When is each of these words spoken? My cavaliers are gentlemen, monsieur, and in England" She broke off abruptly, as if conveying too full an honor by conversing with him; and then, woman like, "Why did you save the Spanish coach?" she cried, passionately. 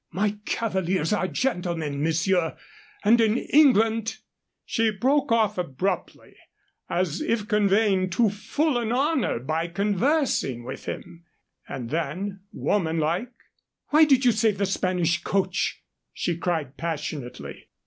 My 0.11 0.37
cavaliers 0.45 1.13
are 1.13 1.27
gentlemen, 1.27 2.01
monsieur, 2.01 2.57
and 3.03 3.21
in 3.21 3.37
England" 3.37 4.17
She 4.65 4.89
broke 4.89 5.31
off 5.31 5.59
abruptly, 5.59 6.35
as 6.89 7.21
if 7.21 7.47
conveying 7.47 8.09
too 8.09 8.31
full 8.31 8.79
an 8.79 8.91
honor 8.91 9.37
by 9.37 9.67
conversing 9.67 10.63
with 10.63 10.85
him; 10.85 11.25
and 11.67 11.91
then, 11.91 12.39
woman 12.51 12.97
like, 12.97 13.31
"Why 13.89 14.05
did 14.05 14.25
you 14.25 14.31
save 14.31 14.57
the 14.57 14.65
Spanish 14.65 15.21
coach?" 15.21 15.83
she 16.11 16.35
cried, 16.35 16.77
passionately. 16.77 17.67